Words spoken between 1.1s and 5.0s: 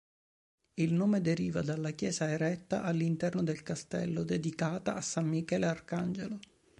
derivava dalla chiesa eretta all'interno del castello, dedicata